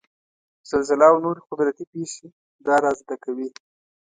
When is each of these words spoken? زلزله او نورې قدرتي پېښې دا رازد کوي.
زلزله 0.69 1.05
او 1.11 1.17
نورې 1.23 1.41
قدرتي 1.49 1.83
پېښې 1.91 2.27
دا 2.65 2.75
رازد 2.83 3.09
کوي. 3.23 3.47